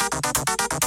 [0.00, 0.08] to
[0.60, 0.79] love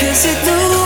[0.00, 0.79] Cause you know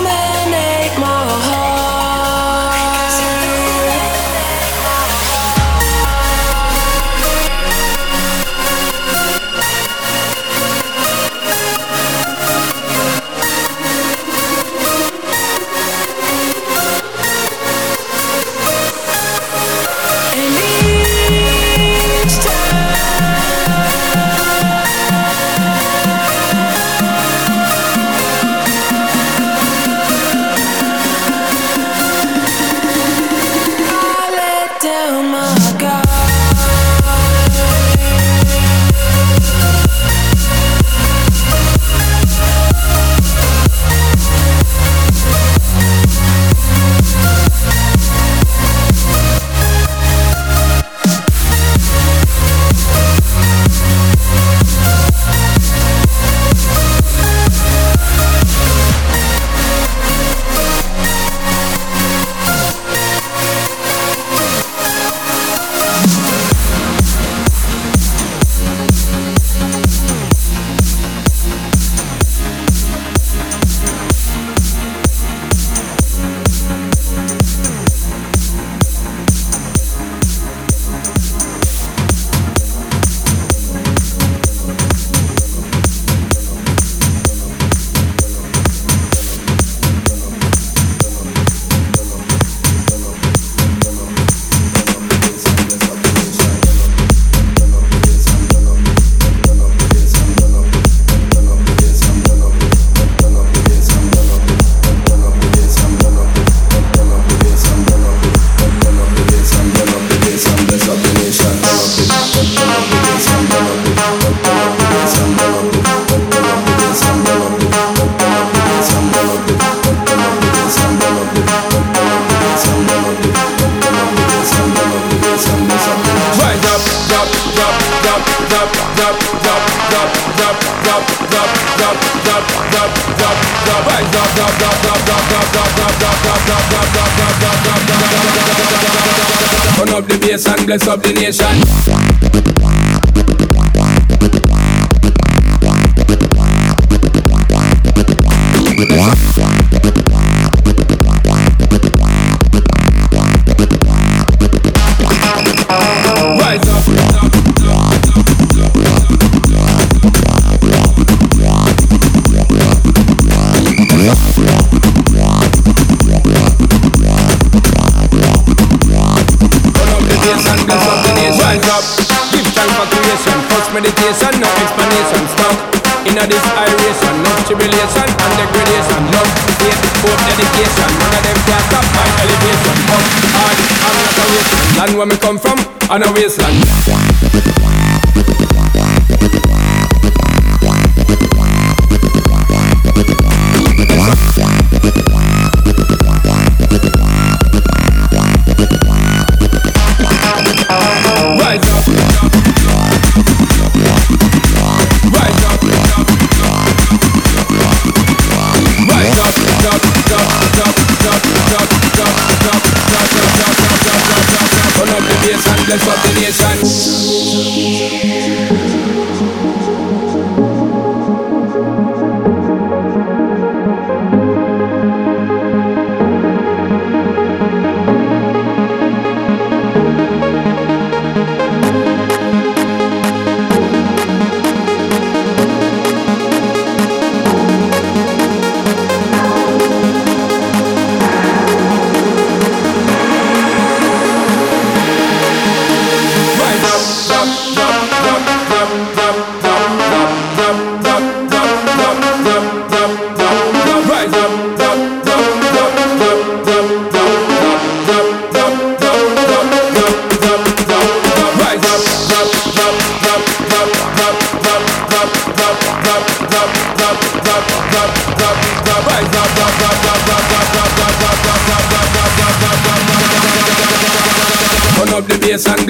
[140.67, 141.94] bless up the nation.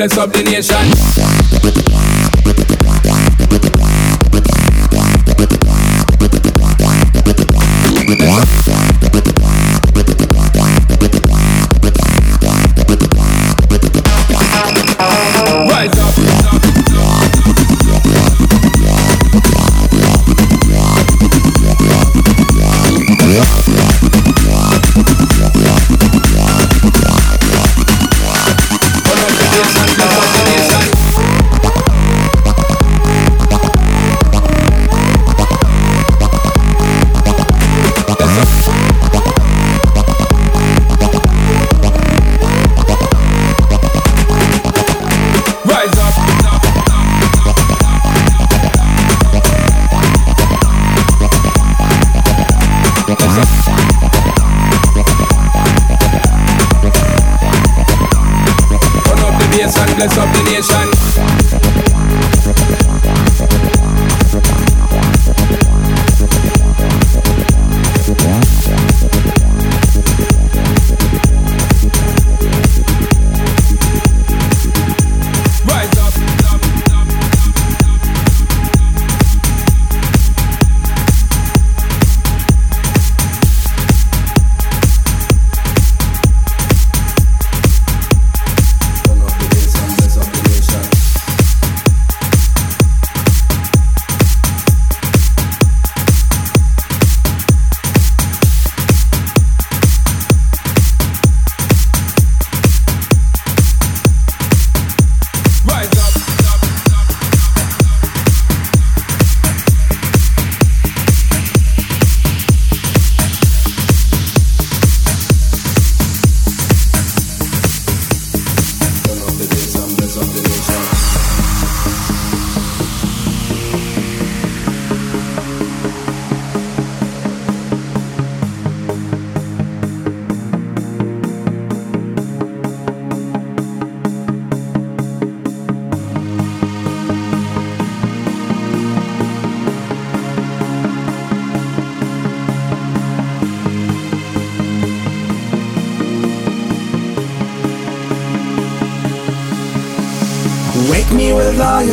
[0.06, 0.33] Bless up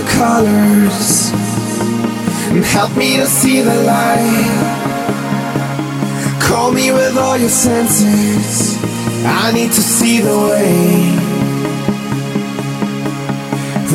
[0.07, 1.31] colors
[2.51, 4.81] and help me to see the light.
[6.41, 8.77] Call me with all your senses.
[9.25, 11.41] I need to see the way.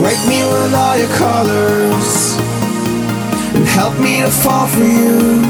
[0.02, 2.36] Wake me with all your colors
[3.56, 5.40] and help me to fall for you.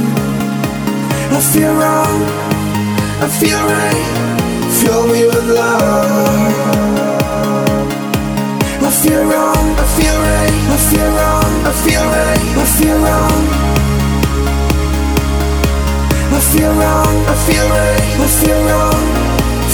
[1.36, 2.22] I feel wrong,
[3.24, 4.26] I feel right.
[4.80, 6.75] Fill me with love.
[8.86, 13.42] I feel wrong, I feel right, I feel wrong, I feel right, I feel wrong.
[16.30, 19.02] I feel wrong, I feel right, I feel wrong.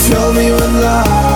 [0.07, 1.32] Fill me with love.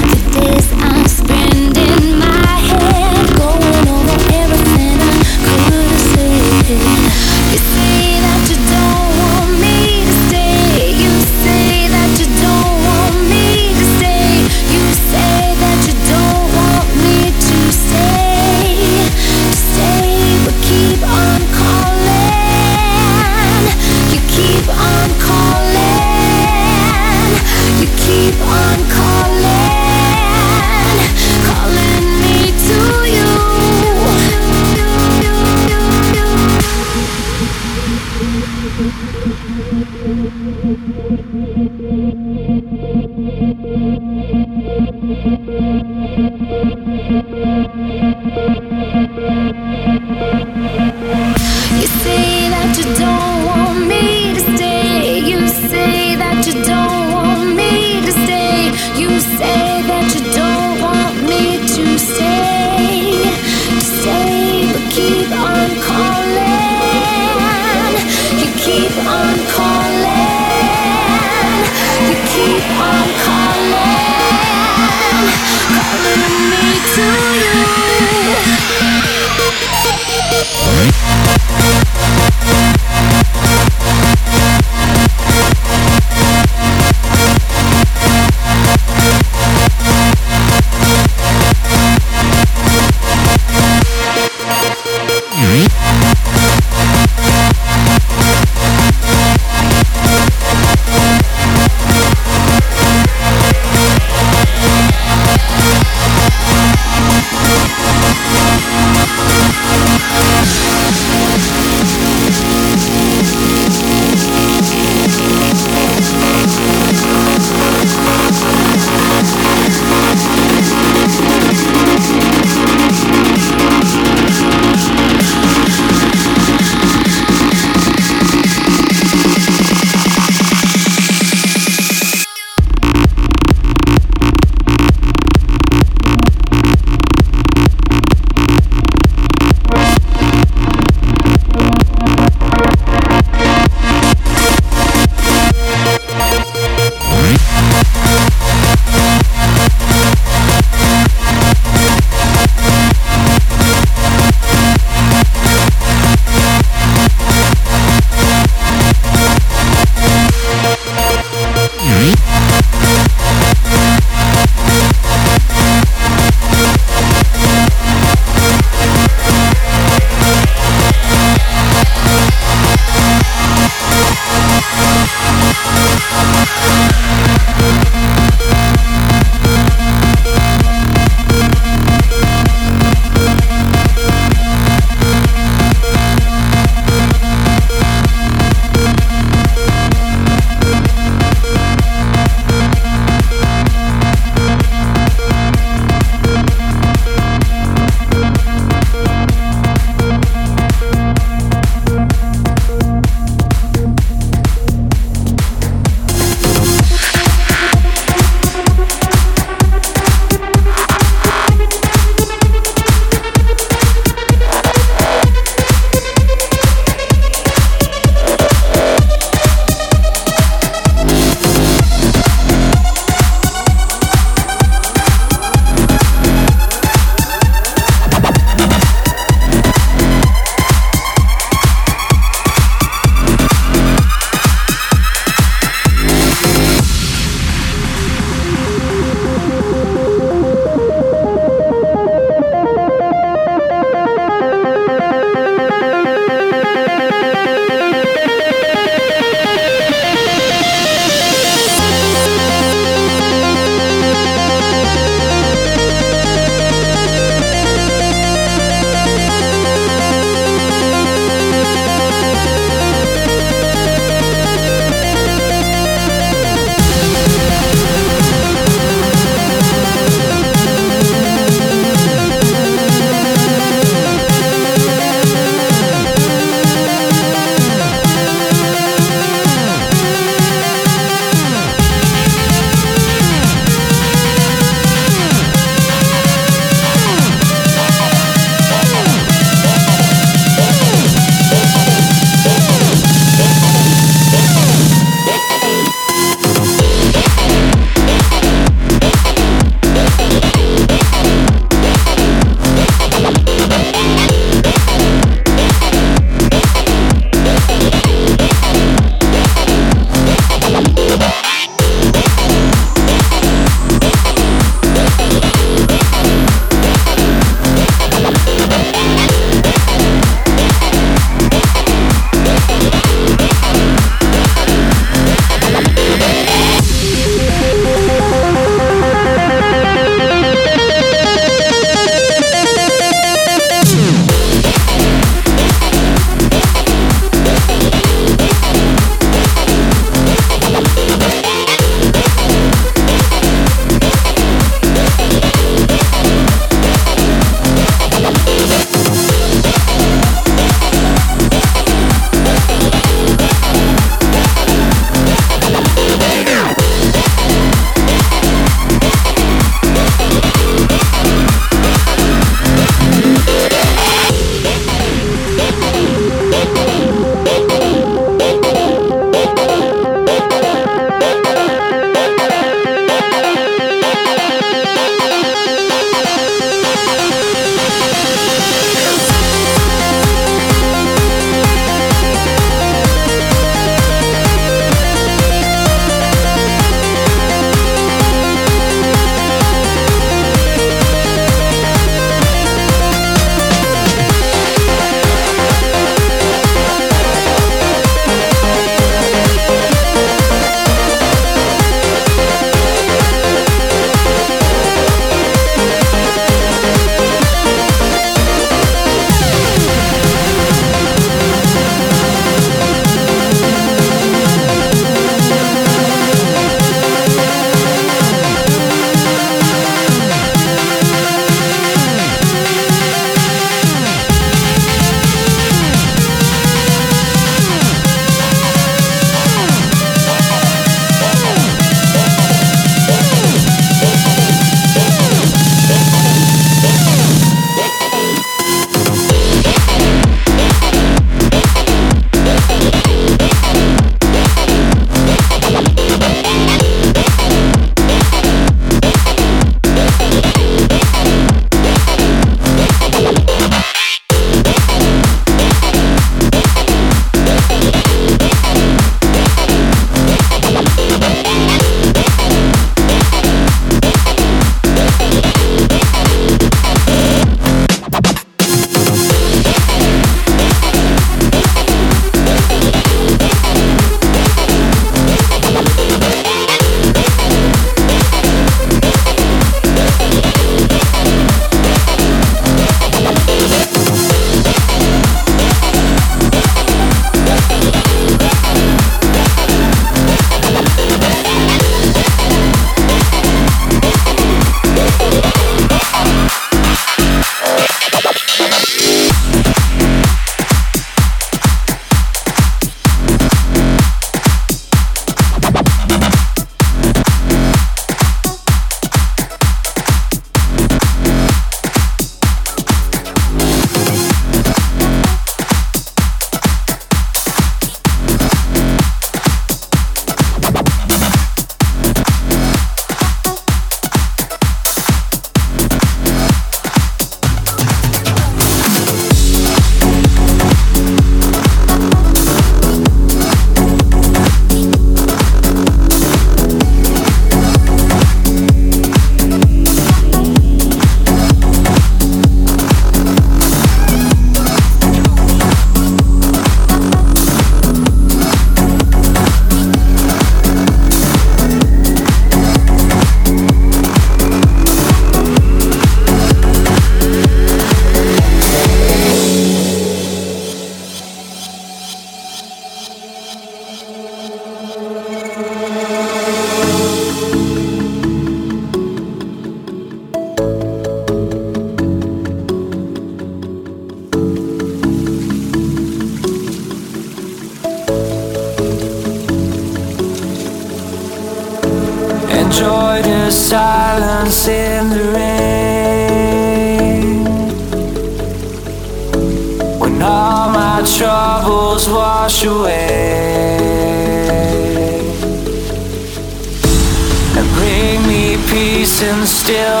[599.23, 600.00] And still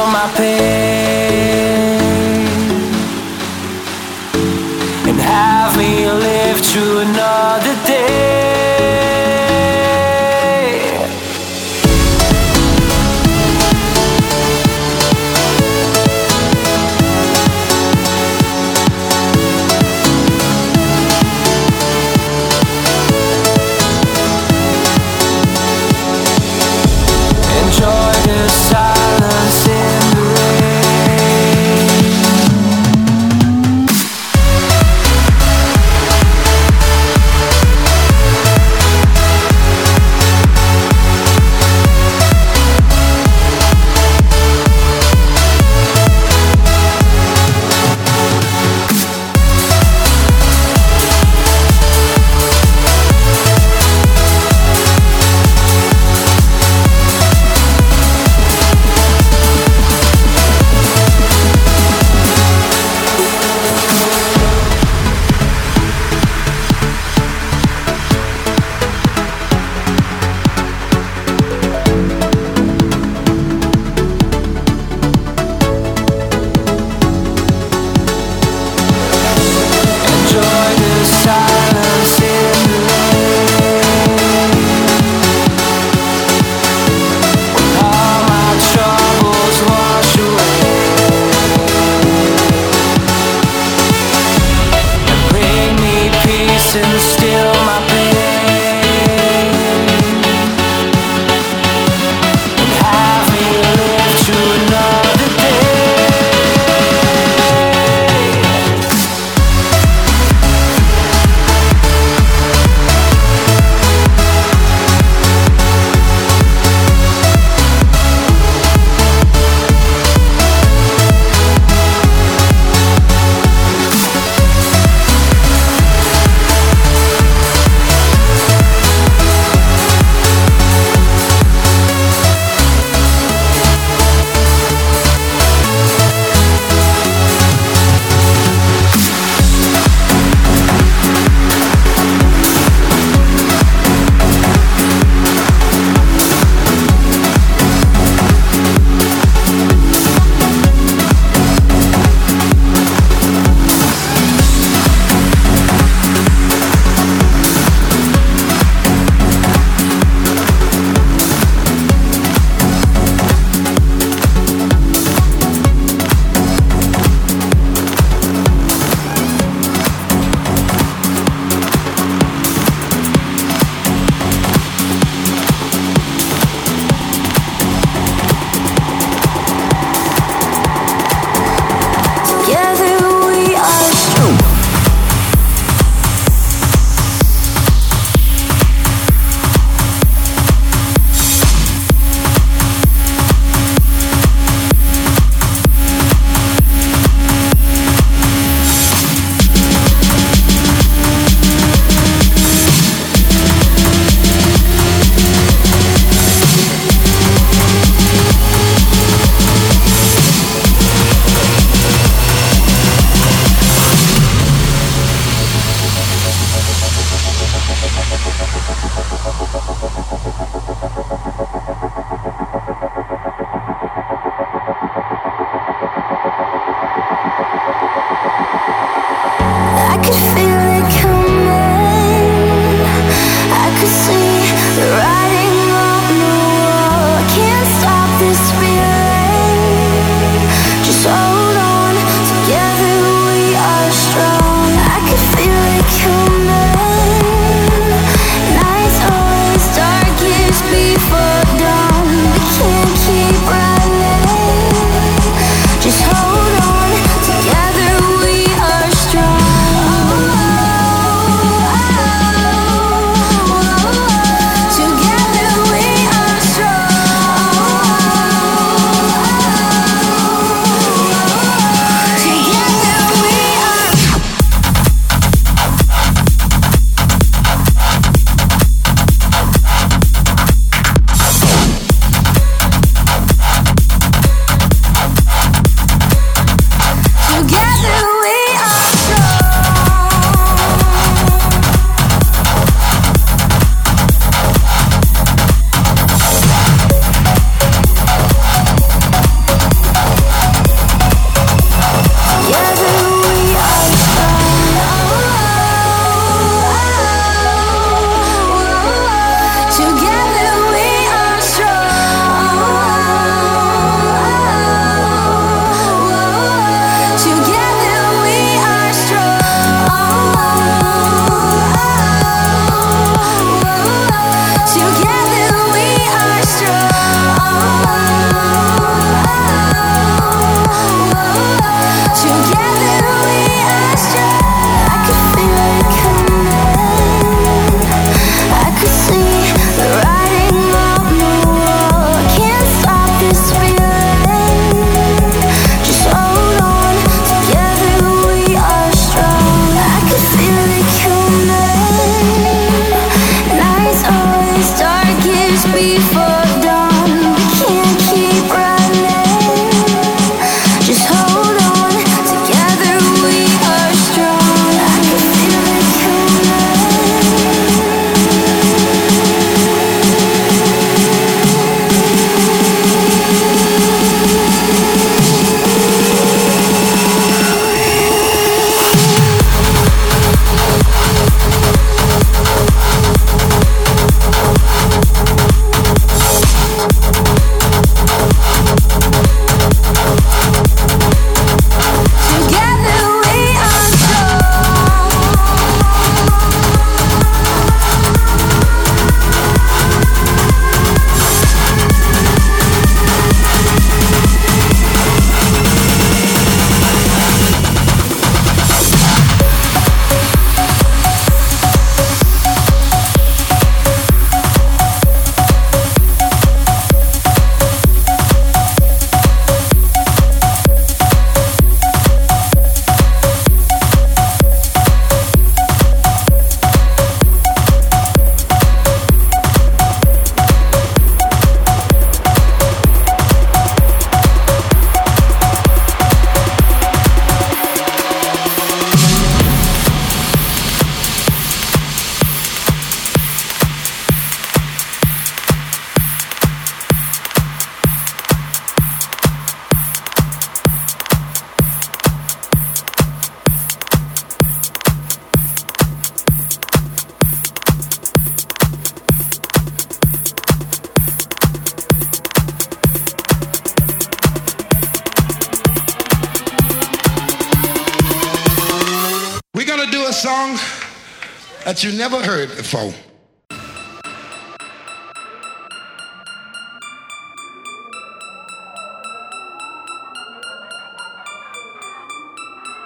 [471.71, 472.93] that you never heard before.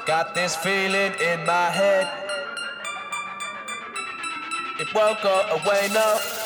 [0.05, 2.07] Got this feeling in my head.
[4.79, 6.44] It won't go away now.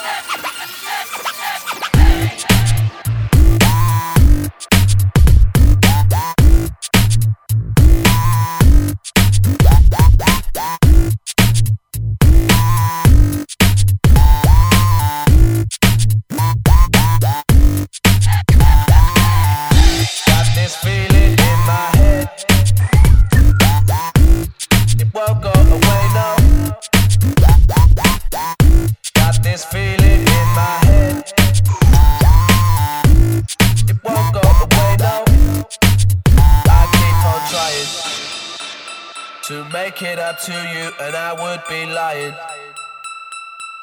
[40.30, 42.36] up to you, and I would be lying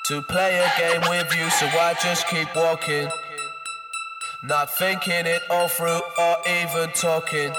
[0.05, 3.09] to play a game with you, so I just keep walking.
[4.45, 7.53] Not thinking it all through or even talking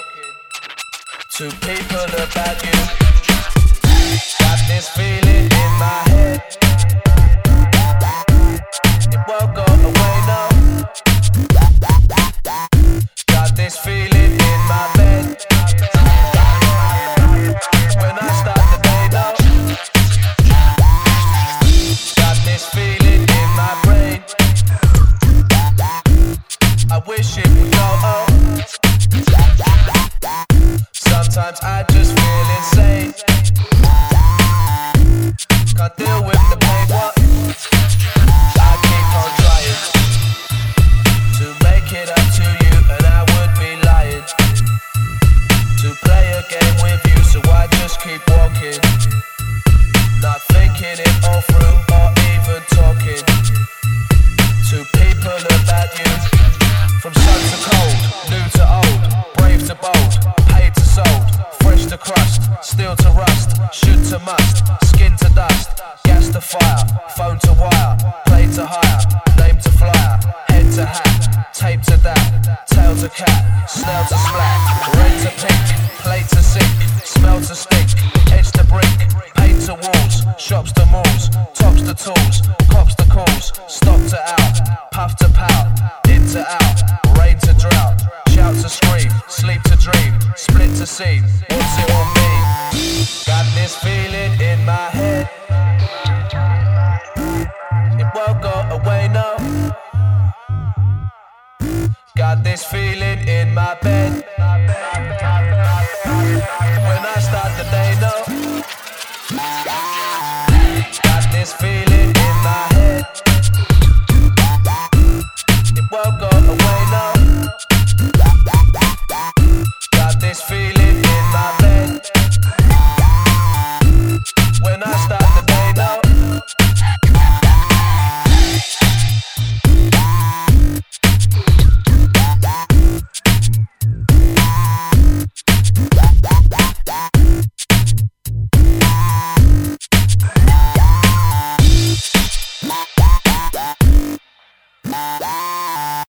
[1.38, 2.80] to people about you.
[4.40, 6.42] Got this feeling in my head.
[9.12, 10.42] It won't go away, no.
[13.28, 14.47] Got this feeling